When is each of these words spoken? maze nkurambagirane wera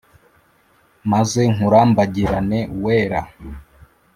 maze 1.11 1.41
nkurambagirane 1.53 2.59
wera 2.83 3.21